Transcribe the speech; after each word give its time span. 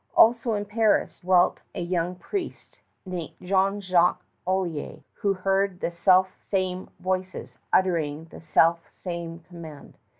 Also 0.15 0.55
in 0.55 0.65
Paris 0.65 1.19
dwelt 1.19 1.59
a 1.75 1.81
young 1.81 2.15
priest, 2.15 2.79
Jean 3.07 3.79
Jacques 3.81 4.25
Olier, 4.47 5.03
who 5.19 5.33
heard 5.35 5.79
the 5.79 5.91
self 5.91 6.33
same 6.39 6.89
voices 6.99 7.59
uttering 7.71 8.25
the 8.31 8.41
self 8.41 8.89
same 8.95 9.41
command. 9.41 9.99